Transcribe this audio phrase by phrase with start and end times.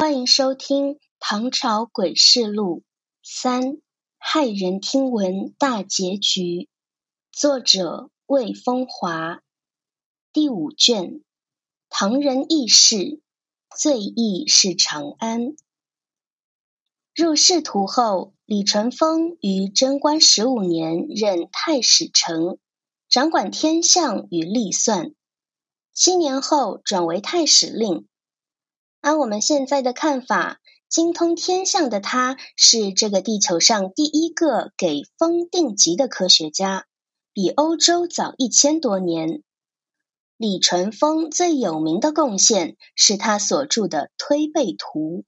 [0.00, 2.82] 欢迎收听《唐朝诡事录》
[3.20, 3.78] 三
[4.20, 6.68] 骇人听闻大结局，
[7.32, 9.42] 作者魏风华，
[10.32, 11.20] 第五卷。
[11.88, 13.20] 唐人轶事，
[13.76, 15.56] 最易是长安。
[17.12, 22.60] 入仕途后，李淳风于贞观十五年任太史丞，
[23.08, 25.12] 掌管天象与历算。
[25.92, 28.06] 七年后转为太史令。
[29.08, 36.84] 按我们现在的看法，精通天象的他是这个地球上第一个给风定级的科学家，
[37.32, 39.42] 比欧洲早一千多年。
[40.36, 45.22] 李淳风最有名的贡献是他所著的《推背图》，